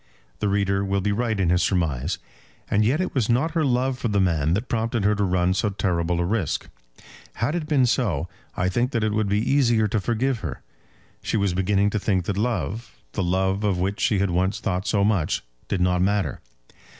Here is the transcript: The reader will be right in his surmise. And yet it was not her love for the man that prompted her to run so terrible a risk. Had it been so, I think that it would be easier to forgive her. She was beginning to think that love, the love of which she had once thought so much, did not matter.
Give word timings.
The 0.39 0.47
reader 0.49 0.83
will 0.83 0.99
be 0.99 1.11
right 1.11 1.39
in 1.39 1.51
his 1.51 1.61
surmise. 1.61 2.17
And 2.71 2.83
yet 2.83 2.99
it 2.99 3.13
was 3.13 3.29
not 3.29 3.51
her 3.51 3.63
love 3.63 3.99
for 3.99 4.07
the 4.07 4.19
man 4.19 4.55
that 4.55 4.67
prompted 4.67 5.03
her 5.03 5.13
to 5.13 5.23
run 5.23 5.53
so 5.53 5.69
terrible 5.69 6.19
a 6.19 6.25
risk. 6.25 6.69
Had 7.35 7.53
it 7.53 7.67
been 7.67 7.85
so, 7.85 8.27
I 8.57 8.67
think 8.67 8.93
that 8.93 9.03
it 9.03 9.13
would 9.13 9.29
be 9.29 9.37
easier 9.37 9.87
to 9.89 9.99
forgive 9.99 10.39
her. 10.39 10.63
She 11.21 11.37
was 11.37 11.53
beginning 11.53 11.91
to 11.91 11.99
think 11.99 12.25
that 12.25 12.35
love, 12.35 12.97
the 13.11 13.21
love 13.23 13.63
of 13.63 13.77
which 13.77 13.99
she 14.01 14.17
had 14.17 14.31
once 14.31 14.59
thought 14.59 14.87
so 14.87 15.03
much, 15.03 15.43
did 15.67 15.81
not 15.81 16.01
matter. 16.01 16.41